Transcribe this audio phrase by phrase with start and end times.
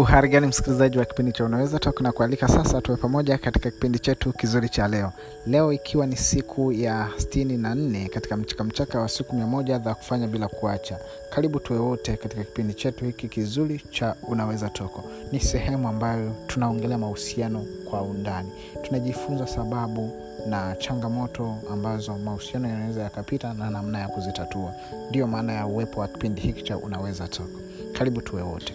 [0.00, 3.98] uhari gani msikilizaji wa kipindi cha unaweza toka na kualika sasa tuwe pamoja katika kipindi
[3.98, 5.12] chetu kizuri cha leo.
[5.46, 9.94] Leo ikiwa ni siku ya stini na nne katika mchakamchaka wa siku mia moja za
[9.94, 10.98] kufanya bila kuacha.
[11.30, 16.98] Karibu tuwe wote katika kipindi chetu hiki kizuri cha unaweza toko ni sehemu ambayo tunaongelea
[16.98, 18.52] mahusiano kwa undani.
[18.82, 20.10] Tunajifunza sababu
[20.48, 24.72] na changamoto ambazo mahusiano yanaweza yakapita na namna ya kuzitatua.
[25.10, 27.60] Ndiyo maana ya uwepo wa kipindi hiki cha unaweza toko
[27.92, 28.74] karibu tuwe wote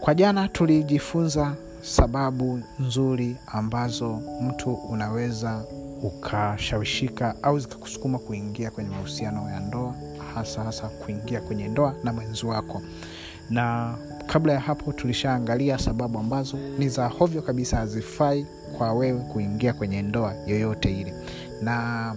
[0.00, 5.64] kwa jana tulijifunza sababu nzuri ambazo mtu unaweza
[6.02, 9.94] ukashawishika au zikakusukuma kuingia kwenye mahusiano ya ndoa
[10.34, 12.82] hasa hasa kuingia kwenye ndoa na mwenzi wako.
[13.50, 13.94] Na
[14.26, 18.46] kabla ya hapo tulishaangalia sababu ambazo ni za hovyo kabisa hazifai
[18.78, 21.14] kwa wewe kuingia kwenye ndoa yoyote ile.
[21.62, 22.14] Na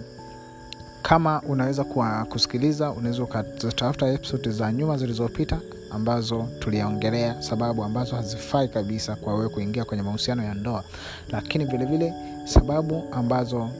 [1.02, 1.84] kama unaweza
[2.28, 5.60] kusikiliza unaweza ukatafuta episode za nyuma zilizopita
[5.94, 10.84] ambazo tuliaongelea sababu ambazo hazifai kabisa kwa wewe kuingia kwenye mahusiano ya ndoa.
[11.28, 13.70] Lakini vilevile vile, sababu ambazo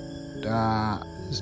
[0.47, 0.95] uh,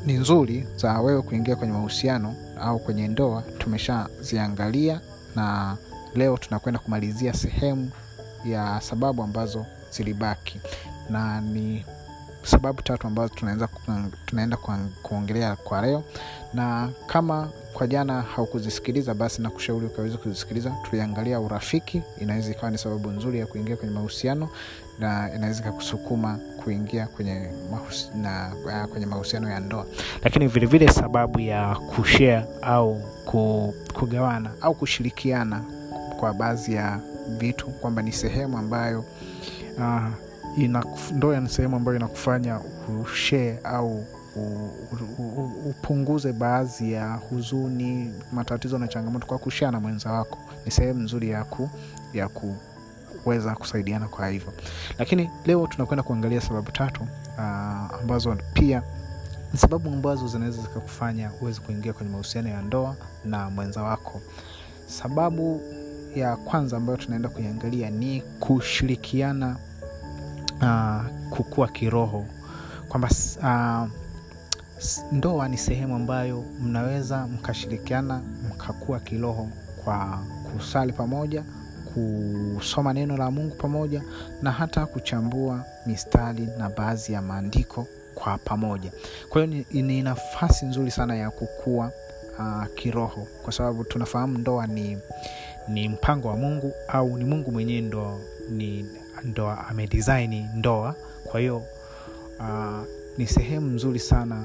[0.07, 5.01] ni nzuri za wewe kuingia kwenye mahusiano au kwenye ndoa tumeshaziangalia
[5.37, 5.77] na
[6.15, 7.91] leo tunakwenda kumalizia sehemu
[8.45, 10.61] ya sababu ambazo zilibaki.
[11.11, 11.85] Na ni
[12.43, 13.69] sababu tatu ambazo tunaenza,
[14.27, 14.57] tunaenda
[15.03, 16.05] kuongelea kwa leo.
[16.55, 20.71] Na kama kwa jana haukuzisikiliza basi nakushauri ukaweza kuzisikiliza.
[20.91, 24.49] Tuliangalia urafiki inaweza ikawa ni sababu nzuri ya kuingia kwenye mahusiano
[24.99, 29.87] na inaweza ikakusukuma kuingia kwenye mahus na, uh, kwenye mahusiano ya ndoa.
[30.25, 33.01] Lakini vilevile vile sababu ya kushare au
[33.95, 35.65] kugawana au kushirikiana
[36.21, 37.01] kwa baadhi ya
[37.39, 39.05] vitu kwamba ni sehemu ambayo
[39.79, 40.03] uh,
[41.13, 42.61] ndoa ni sehemu ambayo inakufanya
[43.03, 44.05] ushee au
[45.67, 50.39] upunguze baadhi ya huzuni matatizo na changamoto kwa kushea na mwenza wako.
[50.65, 51.71] Ni sehemu nzuri ya ku,
[52.13, 54.53] ya kuweza kusaidiana kwa hivyo.
[54.99, 57.03] Lakini leo tunakwenda kuangalia sababu tatu
[57.39, 57.41] uh,
[58.01, 58.83] ambazo pia
[59.57, 64.21] sababu ambazo zinaweza zikakufanya uweze kuingia kwenye mahusiano ya ndoa na mwenza wako.
[64.87, 65.61] Sababu
[66.15, 69.57] ya kwanza ambayo tunaenda kuiangalia ni kushirikiana
[70.63, 72.27] uh, kukua kiroho
[72.89, 73.09] kwamba
[73.43, 73.89] uh,
[75.13, 79.49] ndoa ni sehemu ambayo mnaweza mkashirikiana mkakua kiroho
[79.85, 80.19] kwa
[80.53, 81.45] kusali pamoja
[81.95, 84.03] kusoma neno la mungu pamoja
[84.43, 88.93] na hata kuchambua mistari na baadhi ya maandiko kwa pamoja.
[89.29, 91.93] Kwa hiyo ni, ni nafasi nzuri sana ya kukua
[92.39, 94.99] uh, kiroho kwa sababu tunafahamu ndoa ni
[95.69, 98.87] ni mpango wa mungu au ni mungu mwenyewe ndo ni
[99.25, 100.95] ndoa amedesign ndoa.
[101.25, 101.57] Kwa hiyo
[102.41, 102.85] uh,
[103.19, 104.45] ni sehemu nzuri sana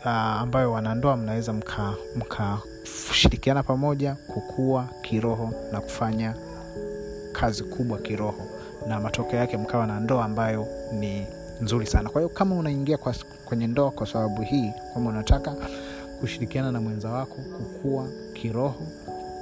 [0.00, 1.52] uh, ambayo wanandoa mnaweza
[2.16, 6.34] mkashirikiana mka pamoja kukua kiroho na kufanya
[7.32, 8.46] kazi kubwa kiroho.
[8.88, 11.26] Na matokeo yake mkawa na ndoa ambayo ni
[11.60, 12.08] nzuri sana.
[12.10, 15.56] Kwa hiyo kama unaingia kwa, kwenye ndoa kwa sababu hii kwamba unataka
[16.20, 18.86] kushirikiana na mwenza wako kukua kiroho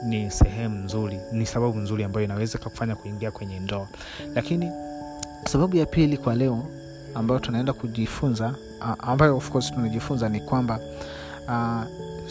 [0.05, 3.89] ni sehemu nzuri ni sababu nzuri ambayo inaweza kufanya kuingia kwenye ndoa.
[4.35, 4.71] Lakini
[5.49, 6.65] sababu ya pili kwa leo
[7.15, 8.55] ambayo tunaenda kujifunza
[8.99, 10.81] ambayo of course tunajifunza ni kwamba
[11.49, 11.83] uh,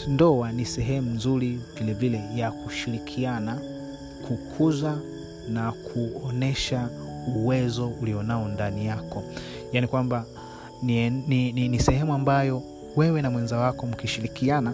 [0.08, 3.62] ndoa ni sehemu nzuri vilevile ya kushirikiana
[4.28, 4.98] kukuza
[5.50, 6.90] na kuonyesha
[7.36, 9.24] uwezo ulionao ndani yako.
[9.74, 10.26] Yaani kwamba
[10.84, 12.64] ni, ni, ni, ni sehemu ambayo
[12.96, 14.74] wewe na mwenza wako mkishirikiana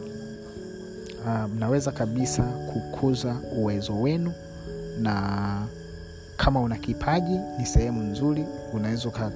[1.25, 4.33] uh, mnaweza kabisa kukuza uwezo wenu
[4.99, 5.67] na
[6.37, 9.31] kama una kipaji ni sehemu nzuri unaweza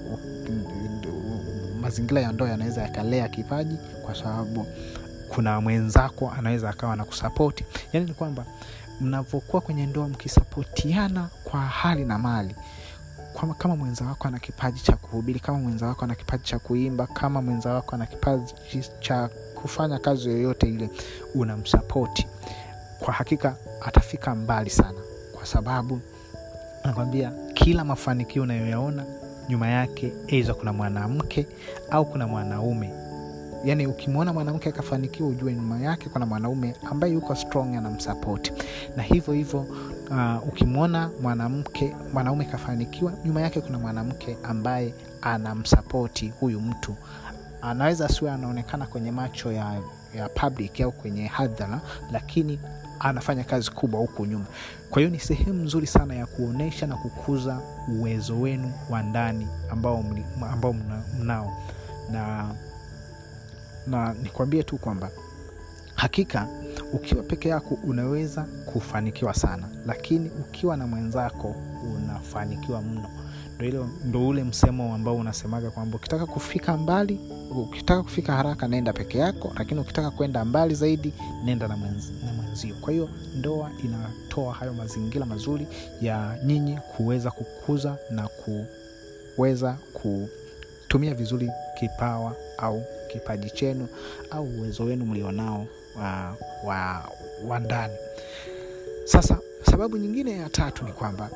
[1.82, 4.66] mazingira ya ndoa yanaweza yakalea kipaji kwa sababu
[5.30, 8.46] kuna mwenzako anaweza akawa na kusapoti yaani ni kwamba
[9.02, 12.56] mnavyokuwa kwenye ndoa mkisapotiana kwa hali na mali
[13.58, 17.42] kama mwenza wako ana kipaji cha kuhubiri kama mwenza wako ana kipaji cha kuimba kama
[17.42, 18.54] mwenza wako ana kipaji
[19.00, 19.30] cha
[19.62, 20.90] kufanya kazi yoyote ile
[21.36, 22.28] unamsapoti.
[23.00, 25.00] Kwa hakika atafika mbali sana
[25.36, 26.02] kwa sababu
[26.86, 29.06] nakwambia kila mafanikio unayoyaona
[29.50, 31.48] nyuma yake eidha kuna mwanamke
[31.92, 32.94] au kuna mwanaume.
[33.66, 38.54] Yaani ukimwona mwanamke akafanikiwa ujue nyuma yake kuna mwanaume ambaye yuko strong anamsapoti.
[38.96, 39.60] Na hivyo hivyo
[40.12, 46.96] uh, ukimwona mwanamke mwanaume kafanikiwa nyuma yake kuna mwanamke ambaye anamsapoti huyu mtu
[47.62, 49.82] anaweza asiwe anaonekana kwenye macho ya,
[50.16, 51.82] ya public au kwenye hadhara
[52.12, 52.60] lakini
[53.00, 54.46] anafanya kazi kubwa huku nyuma.
[54.90, 57.60] Kwa hiyo ni sehemu nzuri sana ya kuonyesha na kukuza
[58.00, 60.06] uwezo wenu wa ndani ambao,
[60.52, 60.76] ambao
[61.20, 61.58] mnao.
[62.12, 62.50] Na
[63.88, 65.10] na nikwambie tu kwamba
[65.96, 66.48] hakika
[66.94, 71.56] ukiwa peke yako unaweza kufanikiwa sana lakini ukiwa na mwenzako
[71.96, 73.10] unafanikiwa mno
[74.06, 77.20] ndo, ule msemo ambao unasemaga kwamba ukitaka kufika mbali
[77.52, 81.14] ukitaka kufika haraka nenda peke yako lakini ukitaka kwenda mbali zaidi
[81.46, 82.76] nenda na, mwenzi, na mwenzio.
[82.82, 85.68] Kwa hiyo ndoa inatoa hayo mazingira mazuri
[86.02, 88.28] ya nyinyi kuweza kukuza na
[89.36, 91.50] kuweza kutumia vizuri
[91.80, 93.88] kipawa au kipaji chenu
[94.32, 95.66] au uwezo wenu mlionao
[96.00, 97.10] wa, wa,
[97.48, 97.94] wa ndani.
[99.06, 99.38] Sasa
[99.72, 101.30] sababu nyingine ya tatu ni kwamba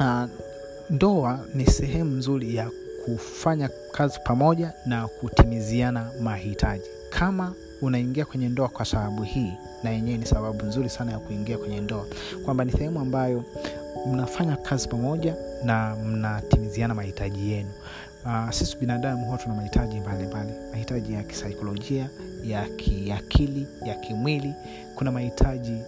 [0.00, 0.24] uh,
[0.90, 2.70] ndoa ni sehemu nzuri ya
[3.04, 6.84] kufanya kazi pamoja na kutimiziana mahitaji.
[7.10, 9.52] Kama unaingia kwenye ndoa kwa sababu hii
[9.82, 12.06] na yenyewe ni sababu nzuri sana ya kuingia kwenye ndoa
[12.44, 13.44] kwamba ni sehemu ambayo
[14.12, 15.34] mnafanya kazi pamoja
[15.64, 17.70] na mnatimiziana mahitaji yenu
[18.24, 20.52] uh, sisi binadamu huwa tuna mahitaji mbalimbali.
[20.70, 22.08] Mahitaji ya kisaikolojia
[22.44, 24.54] ya kiakili ya kimwili.
[24.94, 25.82] Kuna mahitaji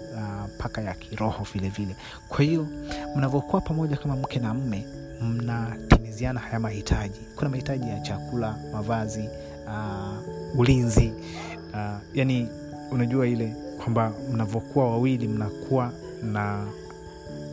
[0.54, 1.96] mpaka uh, ya kiroho vile vile.
[2.28, 2.66] Kwa hiyo
[3.16, 4.84] mnavyokuwa pamoja kama mke na mme
[5.22, 7.20] mnatimiziana haya mahitaji.
[7.36, 9.28] Kuna mahitaji ya chakula mavazi
[9.66, 11.12] uh, ulinzi.
[11.74, 12.48] Uh, yani
[12.90, 15.92] unajua ile kwamba mnavyokuwa wawili mnakuwa
[16.22, 16.66] na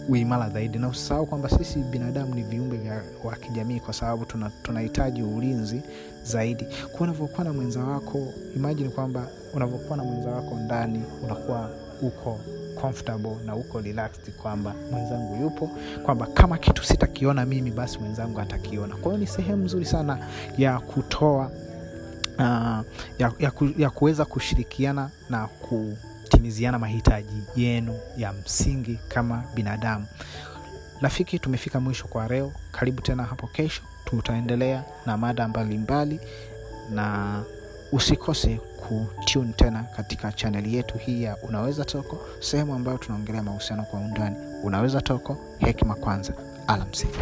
[0.10, 0.78] uimara zaidi.
[0.78, 4.26] Na usisahau kwamba sisi binadamu ni viumbe vya wa kijamii kwa sababu
[4.64, 5.82] tunahitaji tuna ulinzi
[6.24, 6.66] zaidi.
[6.92, 11.70] Kwa unavyokuwa na mwenza wako imajini kwamba unavyokuwa na mwenza wako ndani unakuwa
[12.02, 12.40] uko
[12.82, 15.70] comfortable na uko relaxed kwamba mwenzangu yupo
[16.06, 18.96] kwamba kama kitu sitakiona mimi basi mwenzangu atakiona.
[18.96, 20.18] Kwa hiyo ni sehemu nzuri sana
[20.58, 21.52] ya kutoa
[22.40, 22.82] uh,
[23.20, 25.94] ya, ya, ku, ya kuweza kushirikiana na ku
[26.30, 30.06] kutimiziana mahitaji yenu ya msingi kama binadamu.
[31.02, 32.52] Rafiki tumefika mwisho kwa leo.
[32.72, 33.82] Karibu tena hapo kesho.
[34.06, 36.30] Tutaendelea na mada mbalimbali mbali,
[36.96, 37.44] na
[37.92, 44.00] usikose kutune tena katika chaneli yetu hii ya unaweza toko sehemu ambayo tunaongelea mahusiano kwa
[44.00, 44.36] undani.
[44.64, 46.34] Unaweza toko hekima kwanza.
[46.68, 47.20] Alamsiki